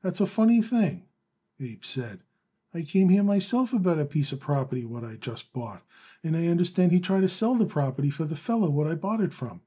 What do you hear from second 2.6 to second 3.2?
"I came